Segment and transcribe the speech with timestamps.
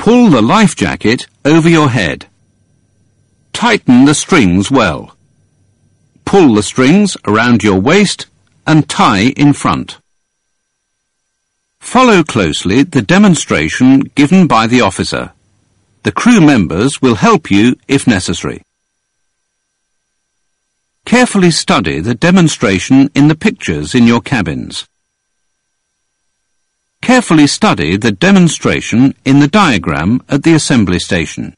[0.00, 2.26] Pull the life jacket over your head.
[3.52, 5.14] Tighten the strings well.
[6.24, 8.26] Pull the strings around your waist
[8.66, 9.98] and tie in front.
[11.80, 15.34] Follow closely the demonstration given by the officer.
[16.04, 18.62] The crew members will help you if necessary.
[21.04, 24.88] Carefully study the demonstration in the pictures in your cabins.
[27.10, 31.54] Carefully study the demonstration in the diagram at the assembly station.